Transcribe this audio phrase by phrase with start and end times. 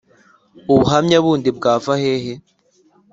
[0.73, 2.33] ubuhamya bundi bwava hehe